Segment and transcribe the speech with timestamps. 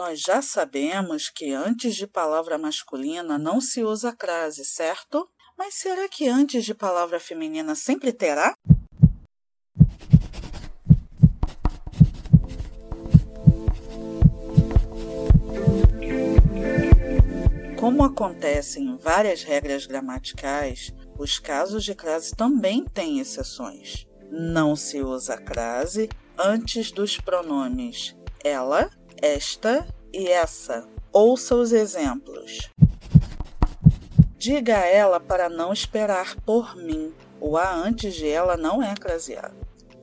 [0.00, 5.28] Nós já sabemos que antes de palavra masculina não se usa crase, certo?
[5.58, 8.54] Mas será que antes de palavra feminina sempre terá?
[17.78, 24.06] Como acontecem várias regras gramaticais, os casos de crase também têm exceções.
[24.30, 26.08] Não se usa crase
[26.38, 28.90] antes dos pronomes ela,
[29.22, 30.86] esta e essa.
[31.12, 32.70] Ouça os exemplos.
[34.36, 37.12] Diga a ela para não esperar por mim.
[37.40, 39.56] O a antes de ela não é craseado.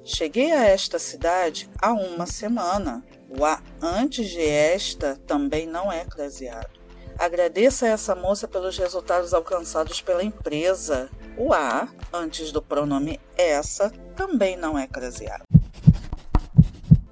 [0.03, 3.03] Cheguei a esta cidade há uma semana.
[3.29, 6.77] O a antes de esta também não é craseado.
[7.17, 11.09] Agradeça a essa moça pelos resultados alcançados pela empresa.
[11.35, 15.43] O a antes do pronome essa também não é craseado.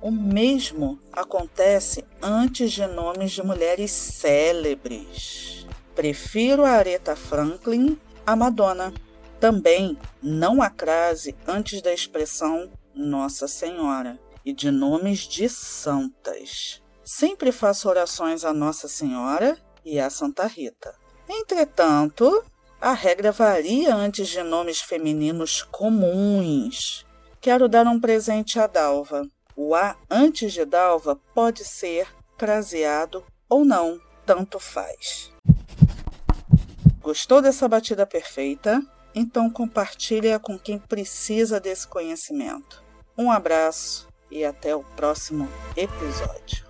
[0.06, 5.66] O mesmo acontece antes de nomes de mulheres célebres.
[5.96, 8.94] Prefiro a Aretha Franklin à Madonna.
[9.40, 16.84] Também não há crase antes da expressão Nossa Senhora e de nomes de santas.
[17.04, 20.94] Sempre faço orações a Nossa Senhora e a Santa Rita.
[21.28, 22.46] Entretanto,
[22.80, 27.08] a regra varia antes de nomes femininos comuns.
[27.42, 29.28] Quero dar um presente a Dalva.
[29.56, 35.32] O A antes de Dalva pode ser craseado ou não, tanto faz.
[37.02, 38.82] Gostou dessa batida perfeita?
[39.14, 42.84] Então compartilhe-a com quem precisa desse conhecimento.
[43.18, 45.48] Um abraço e até o próximo
[45.78, 46.65] episódio.